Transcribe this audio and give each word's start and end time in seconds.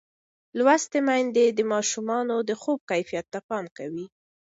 لوستې 0.57 0.99
میندې 1.07 1.45
د 1.51 1.59
ماشومانو 1.73 2.35
د 2.49 2.51
خوب 2.61 2.79
کیفیت 2.89 3.25
ته 3.33 3.39
پام 3.47 3.65
کوي. 3.77 4.05